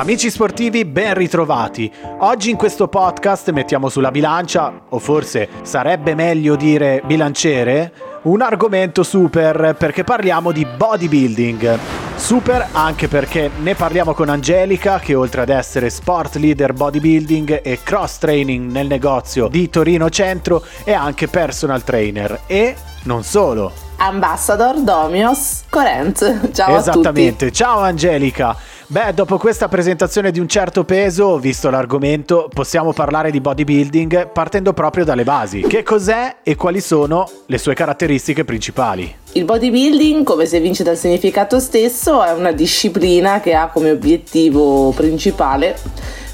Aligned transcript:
Amici 0.00 0.30
sportivi, 0.30 0.86
ben 0.86 1.12
ritrovati. 1.12 1.92
Oggi 2.20 2.48
in 2.48 2.56
questo 2.56 2.88
podcast 2.88 3.50
mettiamo 3.50 3.90
sulla 3.90 4.10
bilancia, 4.10 4.84
o 4.88 4.98
forse 4.98 5.46
sarebbe 5.60 6.14
meglio 6.14 6.56
dire 6.56 7.02
bilanciere, 7.04 7.92
un 8.22 8.40
argomento 8.40 9.02
super 9.02 9.76
perché 9.78 10.02
parliamo 10.02 10.52
di 10.52 10.64
bodybuilding. 10.64 11.78
Super 12.16 12.68
anche 12.72 13.08
perché 13.08 13.50
ne 13.58 13.74
parliamo 13.74 14.14
con 14.14 14.30
Angelica 14.30 14.98
che 15.00 15.14
oltre 15.14 15.42
ad 15.42 15.50
essere 15.50 15.90
sport 15.90 16.36
leader 16.36 16.72
bodybuilding 16.72 17.60
e 17.62 17.80
cross 17.82 18.16
training 18.16 18.70
nel 18.70 18.86
negozio 18.86 19.48
di 19.48 19.68
Torino 19.68 20.08
Centro 20.08 20.64
è 20.82 20.94
anche 20.94 21.28
personal 21.28 21.84
trainer 21.84 22.40
e 22.46 22.74
non 23.02 23.22
solo. 23.22 23.70
Ambassador 23.98 24.80
Domios 24.80 25.64
Corent. 25.68 26.52
Ciao 26.52 26.78
Esattamente. 26.78 27.52
Ciao 27.52 27.80
Angelica. 27.80 28.56
Beh, 28.90 29.14
dopo 29.14 29.38
questa 29.38 29.68
presentazione 29.68 30.32
di 30.32 30.40
un 30.40 30.48
certo 30.48 30.82
peso, 30.82 31.38
visto 31.38 31.70
l'argomento, 31.70 32.50
possiamo 32.52 32.92
parlare 32.92 33.30
di 33.30 33.40
bodybuilding 33.40 34.32
partendo 34.32 34.72
proprio 34.72 35.04
dalle 35.04 35.22
basi. 35.22 35.60
Che 35.60 35.84
cos'è 35.84 36.38
e 36.42 36.56
quali 36.56 36.80
sono 36.80 37.30
le 37.46 37.58
sue 37.58 37.72
caratteristiche 37.72 38.44
principali? 38.44 39.14
Il 39.34 39.44
bodybuilding, 39.44 40.24
come 40.24 40.44
si 40.44 40.56
evince 40.56 40.82
dal 40.82 40.96
significato 40.96 41.60
stesso, 41.60 42.24
è 42.24 42.32
una 42.32 42.50
disciplina 42.50 43.38
che 43.38 43.54
ha 43.54 43.68
come 43.68 43.92
obiettivo 43.92 44.90
principale 44.90 45.78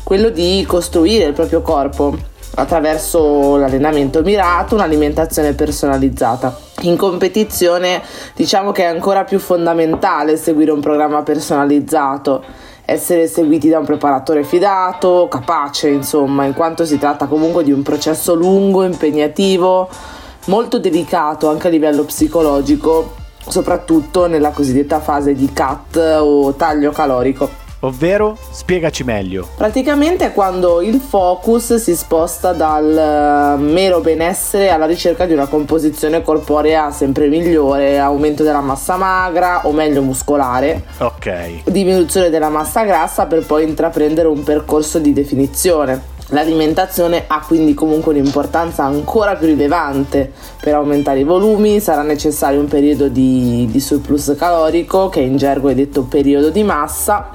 quello 0.02 0.30
di 0.30 0.64
costruire 0.66 1.26
il 1.26 1.34
proprio 1.34 1.60
corpo 1.60 2.16
attraverso 2.56 3.56
l'allenamento 3.56 4.22
mirato, 4.22 4.74
un'alimentazione 4.74 5.52
personalizzata. 5.52 6.58
In 6.82 6.96
competizione 6.96 8.02
diciamo 8.34 8.72
che 8.72 8.82
è 8.82 8.86
ancora 8.86 9.24
più 9.24 9.38
fondamentale 9.38 10.36
seguire 10.36 10.70
un 10.70 10.80
programma 10.80 11.22
personalizzato, 11.22 12.42
essere 12.84 13.26
seguiti 13.26 13.68
da 13.68 13.78
un 13.78 13.84
preparatore 13.84 14.44
fidato, 14.44 15.28
capace 15.28 15.88
insomma, 15.88 16.44
in 16.44 16.54
quanto 16.54 16.84
si 16.84 16.98
tratta 16.98 17.26
comunque 17.26 17.62
di 17.62 17.72
un 17.72 17.82
processo 17.82 18.34
lungo, 18.34 18.84
impegnativo, 18.84 19.88
molto 20.46 20.78
delicato 20.78 21.50
anche 21.50 21.66
a 21.66 21.70
livello 21.70 22.04
psicologico, 22.04 23.14
soprattutto 23.46 24.26
nella 24.26 24.50
cosiddetta 24.50 25.00
fase 25.00 25.34
di 25.34 25.52
cut 25.52 25.96
o 25.96 26.54
taglio 26.54 26.90
calorico. 26.92 27.64
Ovvero, 27.80 28.36
spiegaci 28.50 29.04
meglio. 29.04 29.48
Praticamente 29.56 30.26
è 30.26 30.32
quando 30.32 30.80
il 30.80 31.00
focus 31.00 31.74
si 31.76 31.94
sposta 31.94 32.52
dal 32.52 33.56
eh, 33.58 33.62
mero 33.62 34.00
benessere 34.00 34.70
alla 34.70 34.86
ricerca 34.86 35.26
di 35.26 35.32
una 35.32 35.46
composizione 35.46 36.22
corporea 36.22 36.90
sempre 36.90 37.28
migliore, 37.28 37.98
aumento 37.98 38.42
della 38.42 38.60
massa 38.60 38.96
magra 38.96 39.66
o 39.66 39.72
meglio 39.72 40.02
muscolare. 40.02 40.84
Ok. 40.98 41.64
Diminuzione 41.70 42.30
della 42.30 42.48
massa 42.48 42.84
grassa 42.84 43.26
per 43.26 43.44
poi 43.44 43.64
intraprendere 43.64 44.28
un 44.28 44.42
percorso 44.42 44.98
di 44.98 45.12
definizione. 45.12 46.14
L'alimentazione 46.30 47.24
ha 47.28 47.44
quindi 47.46 47.72
comunque 47.72 48.12
un'importanza 48.12 48.82
ancora 48.82 49.36
più 49.36 49.46
rilevante. 49.46 50.32
Per 50.60 50.74
aumentare 50.74 51.20
i 51.20 51.24
volumi 51.24 51.78
sarà 51.78 52.02
necessario 52.02 52.58
un 52.58 52.66
periodo 52.66 53.06
di, 53.06 53.68
di 53.70 53.78
surplus 53.78 54.34
calorico, 54.36 55.08
che 55.08 55.20
in 55.20 55.36
gergo 55.36 55.68
è 55.68 55.74
detto 55.74 56.02
periodo 56.02 56.50
di 56.50 56.64
massa, 56.64 57.30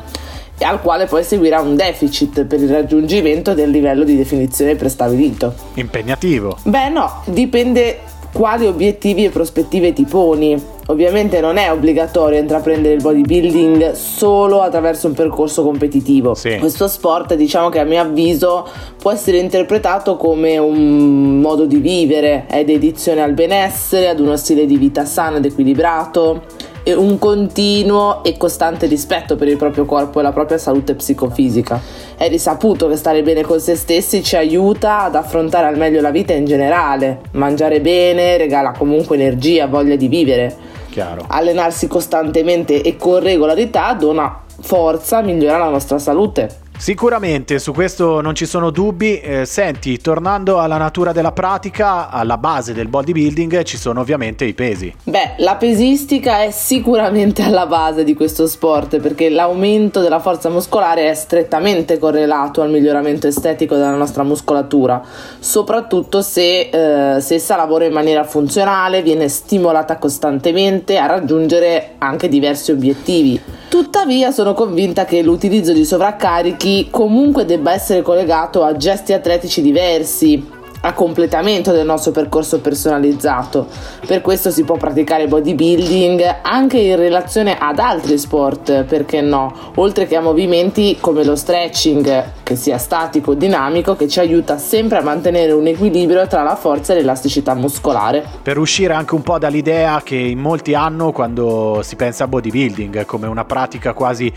e 0.61 0.63
al 0.63 0.79
quale 0.79 1.07
poi 1.07 1.23
seguirà 1.23 1.59
un 1.59 1.75
deficit 1.75 2.45
per 2.45 2.61
il 2.61 2.69
raggiungimento 2.69 3.55
del 3.55 3.71
livello 3.71 4.03
di 4.03 4.15
definizione 4.15 4.75
prestabilito. 4.75 5.55
Impegnativo. 5.73 6.55
Beh 6.61 6.89
no, 6.89 7.23
dipende 7.25 8.01
quali 8.31 8.67
obiettivi 8.67 9.25
e 9.25 9.29
prospettive 9.29 9.91
ti 9.91 10.05
poni. 10.05 10.63
Ovviamente 10.85 11.39
non 11.39 11.57
è 11.57 11.71
obbligatorio 11.71 12.37
intraprendere 12.37 12.93
il 12.93 13.01
bodybuilding 13.01 13.93
solo 13.93 14.61
attraverso 14.61 15.07
un 15.07 15.13
percorso 15.13 15.63
competitivo. 15.63 16.35
Sì. 16.35 16.57
Questo 16.59 16.87
sport, 16.87 17.33
diciamo 17.33 17.69
che 17.69 17.79
a 17.79 17.83
mio 17.83 18.01
avviso 18.01 18.67
può 18.99 19.11
essere 19.11 19.37
interpretato 19.37 20.15
come 20.15 20.59
un 20.59 21.39
modo 21.39 21.65
di 21.65 21.77
vivere, 21.77 22.45
è 22.45 22.63
dedizione 22.63 23.23
al 23.23 23.33
benessere, 23.33 24.09
ad 24.09 24.19
uno 24.19 24.37
stile 24.37 24.67
di 24.67 24.77
vita 24.77 25.05
sano 25.05 25.37
ed 25.37 25.45
equilibrato 25.45 26.69
un 26.85 27.19
continuo 27.19 28.23
e 28.23 28.37
costante 28.37 28.87
rispetto 28.87 29.35
per 29.35 29.47
il 29.47 29.57
proprio 29.57 29.85
corpo 29.85 30.19
e 30.19 30.23
la 30.23 30.31
propria 30.31 30.57
salute 30.57 30.95
psicofisica. 30.95 31.79
È 32.17 32.27
risaputo 32.27 32.87
che 32.87 32.95
stare 32.95 33.21
bene 33.21 33.43
con 33.43 33.59
se 33.59 33.75
stessi 33.75 34.23
ci 34.23 34.35
aiuta 34.35 35.03
ad 35.03 35.15
affrontare 35.15 35.67
al 35.67 35.77
meglio 35.77 36.01
la 36.01 36.11
vita 36.11 36.33
in 36.33 36.45
generale. 36.45 37.21
Mangiare 37.31 37.81
bene 37.81 38.37
regala 38.37 38.71
comunque 38.71 39.15
energia, 39.15 39.67
voglia 39.67 39.95
di 39.95 40.07
vivere. 40.07 40.55
Chiaro. 40.89 41.23
Allenarsi 41.27 41.87
costantemente 41.87 42.81
e 42.81 42.97
con 42.97 43.19
regolarità 43.19 43.93
dona 43.93 44.41
forza, 44.59 45.21
migliora 45.21 45.57
la 45.57 45.69
nostra 45.69 45.97
salute. 45.99 46.49
Sicuramente, 46.81 47.59
su 47.59 47.73
questo 47.73 48.21
non 48.21 48.33
ci 48.33 48.47
sono 48.47 48.71
dubbi. 48.71 49.19
Eh, 49.19 49.45
senti, 49.45 49.99
tornando 49.99 50.57
alla 50.57 50.77
natura 50.77 51.11
della 51.11 51.31
pratica, 51.31 52.09
alla 52.09 52.39
base 52.39 52.73
del 52.73 52.87
bodybuilding 52.87 53.61
ci 53.61 53.77
sono 53.77 53.99
ovviamente 53.99 54.45
i 54.45 54.55
pesi. 54.55 54.91
Beh, 55.03 55.35
la 55.37 55.57
pesistica 55.57 56.41
è 56.41 56.49
sicuramente 56.49 57.43
alla 57.43 57.67
base 57.67 58.03
di 58.03 58.15
questo 58.15 58.47
sport 58.47 58.97
perché 58.97 59.29
l'aumento 59.29 60.01
della 60.01 60.19
forza 60.19 60.49
muscolare 60.49 61.07
è 61.07 61.13
strettamente 61.13 61.99
correlato 61.99 62.63
al 62.63 62.71
miglioramento 62.71 63.27
estetico 63.27 63.75
della 63.75 63.93
nostra 63.93 64.23
muscolatura, 64.23 65.03
soprattutto 65.37 66.23
se, 66.23 66.61
eh, 66.71 67.21
se 67.21 67.35
essa 67.35 67.55
lavora 67.55 67.85
in 67.85 67.93
maniera 67.93 68.23
funzionale, 68.23 69.03
viene 69.03 69.27
stimolata 69.27 69.99
costantemente 69.99 70.97
a 70.97 71.05
raggiungere 71.05 71.91
anche 71.99 72.27
diversi 72.27 72.71
obiettivi. 72.71 73.60
Tuttavia 73.71 74.31
sono 74.31 74.53
convinta 74.53 75.05
che 75.05 75.21
l'utilizzo 75.21 75.71
di 75.71 75.85
sovraccarichi 75.85 76.89
comunque 76.89 77.45
debba 77.45 77.71
essere 77.71 78.01
collegato 78.01 78.63
a 78.63 78.75
gesti 78.75 79.13
atletici 79.13 79.61
diversi, 79.61 80.45
a 80.81 80.93
completamento 80.93 81.71
del 81.71 81.85
nostro 81.85 82.11
percorso 82.11 82.59
personalizzato. 82.59 83.67
Per 84.05 84.21
questo 84.21 84.51
si 84.51 84.63
può 84.63 84.77
praticare 84.77 85.27
bodybuilding 85.27 86.39
anche 86.41 86.79
in 86.79 86.95
relazione 86.95 87.57
ad 87.57 87.79
altri 87.79 88.17
sport, 88.17 88.83
perché 88.83 89.21
no? 89.21 89.53
Oltre 89.75 90.07
che 90.07 90.15
a 90.15 90.21
movimenti 90.21 90.97
come 90.99 91.23
lo 91.23 91.35
stretching, 91.35 92.23
che 92.43 92.55
sia 92.55 92.77
statico 92.77 93.31
o 93.31 93.33
dinamico, 93.33 93.95
che 93.95 94.07
ci 94.07 94.19
aiuta 94.19 94.57
sempre 94.57 94.97
a 94.97 95.01
mantenere 95.01 95.51
un 95.51 95.67
equilibrio 95.67 96.25
tra 96.27 96.43
la 96.43 96.55
forza 96.55 96.93
e 96.93 96.97
l'elasticità 96.97 97.53
muscolare. 97.53 98.25
Per 98.41 98.57
uscire 98.57 98.93
anche 98.93 99.15
un 99.15 99.21
po' 99.21 99.37
dall'idea 99.37 100.01
che 100.03 100.15
in 100.15 100.39
molti 100.39 100.73
hanno 100.73 101.11
quando 101.11 101.81
si 101.83 101.95
pensa 101.95 102.23
a 102.23 102.27
bodybuilding 102.27 103.05
come 103.05 103.27
una 103.27 103.45
pratica 103.45 103.93
quasi 103.93 104.31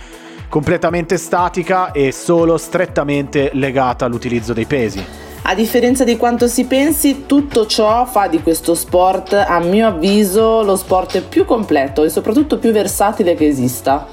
completamente 0.48 1.16
statica 1.16 1.90
e 1.90 2.12
solo 2.12 2.58
strettamente 2.58 3.50
legata 3.54 4.04
all'utilizzo 4.04 4.52
dei 4.52 4.66
pesi. 4.66 5.23
A 5.46 5.54
differenza 5.54 6.04
di 6.04 6.16
quanto 6.16 6.46
si 6.46 6.64
pensi, 6.64 7.26
tutto 7.26 7.66
ciò 7.66 8.06
fa 8.06 8.28
di 8.28 8.40
questo 8.40 8.74
sport, 8.74 9.34
a 9.34 9.58
mio 9.60 9.88
avviso, 9.88 10.62
lo 10.62 10.74
sport 10.74 11.20
più 11.20 11.44
completo 11.44 12.02
e 12.02 12.08
soprattutto 12.08 12.56
più 12.56 12.72
versatile 12.72 13.34
che 13.34 13.46
esista. 13.46 14.06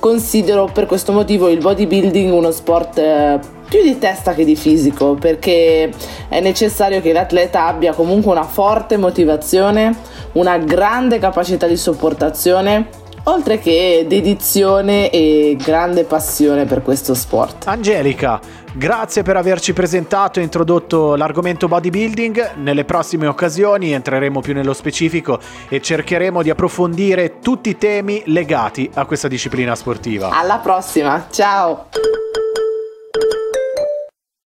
Considero 0.00 0.68
per 0.72 0.86
questo 0.86 1.12
motivo 1.12 1.48
il 1.48 1.58
bodybuilding 1.58 2.32
uno 2.32 2.50
sport 2.50 2.98
eh, 2.98 3.38
più 3.68 3.82
di 3.82 4.00
testa 4.00 4.34
che 4.34 4.44
di 4.44 4.56
fisico, 4.56 5.14
perché 5.14 5.92
è 6.28 6.40
necessario 6.40 7.00
che 7.00 7.12
l'atleta 7.12 7.66
abbia 7.66 7.94
comunque 7.94 8.32
una 8.32 8.42
forte 8.42 8.96
motivazione, 8.96 9.96
una 10.32 10.58
grande 10.58 11.20
capacità 11.20 11.68
di 11.68 11.76
sopportazione 11.76 13.02
oltre 13.24 13.58
che 13.58 14.04
dedizione 14.08 15.10
e 15.10 15.56
grande 15.62 16.04
passione 16.04 16.64
per 16.64 16.82
questo 16.82 17.14
sport. 17.14 17.66
Angelica, 17.66 18.40
grazie 18.72 19.22
per 19.22 19.36
averci 19.36 19.72
presentato 19.72 20.40
e 20.40 20.42
introdotto 20.42 21.14
l'argomento 21.14 21.68
bodybuilding. 21.68 22.54
Nelle 22.56 22.84
prossime 22.84 23.26
occasioni 23.26 23.92
entreremo 23.92 24.40
più 24.40 24.52
nello 24.52 24.72
specifico 24.72 25.38
e 25.68 25.80
cercheremo 25.80 26.42
di 26.42 26.50
approfondire 26.50 27.38
tutti 27.40 27.70
i 27.70 27.78
temi 27.78 28.22
legati 28.26 28.90
a 28.94 29.04
questa 29.06 29.28
disciplina 29.28 29.74
sportiva. 29.74 30.30
Alla 30.30 30.58
prossima, 30.58 31.26
ciao! 31.30 31.86